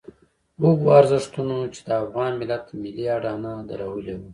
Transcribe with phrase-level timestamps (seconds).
[0.63, 4.27] هغو ارزښتونو چې د افغان ملت ملي اډانه درولې وه.